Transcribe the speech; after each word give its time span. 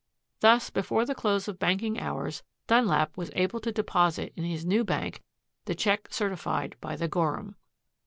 Thus 0.39 0.71
before 0.71 1.05
the 1.05 1.13
close 1.13 1.47
of 1.47 1.59
banking 1.59 1.99
hours 1.99 2.41
Dunlap 2.65 3.15
was 3.15 3.29
able 3.35 3.59
to 3.59 3.71
deposit 3.71 4.33
in 4.35 4.43
his 4.43 4.65
new 4.65 4.83
bank 4.83 5.21
the 5.65 5.75
check 5.75 6.07
certified 6.09 6.75
by 6.81 6.95
the 6.95 7.07
Gorham. 7.07 7.55